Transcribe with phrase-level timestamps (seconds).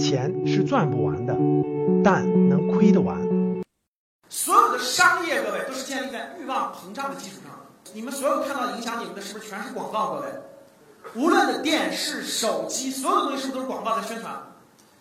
[0.00, 1.36] 钱是赚不完的，
[2.02, 3.18] 但能亏得完。
[4.30, 7.52] 所有的商业，各位都是建立在欲望膨胀的基础上。
[7.92, 10.14] 你们所有看到影响你们的，是不是全是广告？
[10.14, 10.28] 各位，
[11.14, 14.32] 无论的电视、手机，所有的东西是不是都是广告在宣传？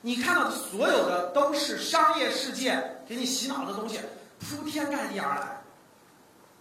[0.01, 3.99] 你看到的所有的都是商业世界给你洗脑的东西，
[4.39, 5.61] 铺天盖地而来。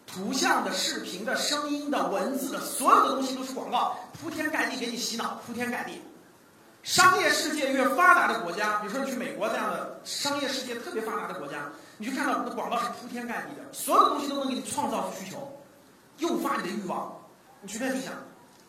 [0.06, 6.00] 图像的、视频的、声音的、文字的，所有的东西都是广告，铺天盖地给你洗脑，铺天盖地。
[6.88, 15.52] 商业世界越发达的国家，比如说你去美国这样的商业世界特别发达的国家，你去看到那广告是铺天盖地的，所有东西都能给你创造出需求，
[16.16, 17.14] 诱发你的欲望。
[17.60, 18.14] 你随便去想，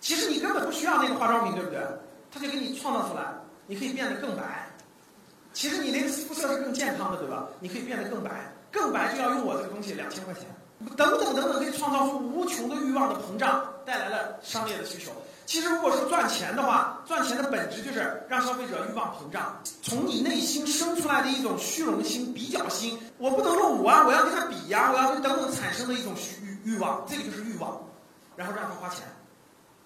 [0.02, 1.80] 其实你根本不需要那个化妆品，对不对？
[2.30, 3.24] 它就给你创造出来，
[3.68, 4.68] 你可以变得更白。
[5.54, 7.48] 其实你那个肤色是更健康的，对吧？
[7.62, 10.44] 你可以变得更白，更白就要用我这个东西，两千块钱。
[10.98, 15.14] 等等等等，可以创造出无穷的欲望的膨胀，带来了商业的需求。
[15.50, 23.00] 其实，如果是赚钱的话，赚钱的本质就是让消费者欲望膨胀，从你内心生出来的一种虚荣心、比较心。
[23.18, 27.82] 我不能说我啊，我要跟他比呀，我要跟等等产生的一种欲欲欲望，这个就是欲望，
[28.36, 29.00] 然后让他花钱。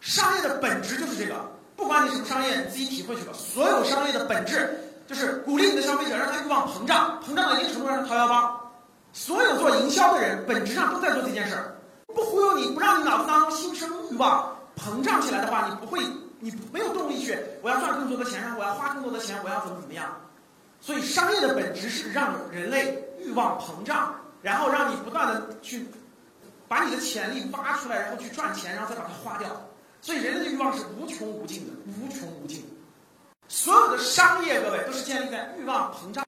[0.02, 1.36] 商业的本质就是这个，
[1.78, 3.32] 不管你什么商业，你自己体会去吧。
[3.34, 8.70] 所有商业的本质就是鼓励你的消费者，让他欲望膨胀，膨胀到一定程度让他掏腰包。
[9.14, 16.04] 所有做营销的人，本质上都在做这件事儿，不忽悠你，不让你脑子当中心生欲望膨胀起来的话，你不会，
[16.40, 20.14] 你没有动力去，我要赚更多的钱，然后我要花更多的钱，我要怎么怎么样。
[20.82, 25.88] 所以商业的本质是让人类欲望膨胀，然后让你不断的去
[26.68, 29.50] 把你的潜力挖出来，然后去赚钱，然后再把它花掉。
[30.02, 32.62] 所以人类的欲望是无穷无尽的，无穷无尽。
[33.48, 36.22] 所有的商业，各位都是建立在欲望膨胀。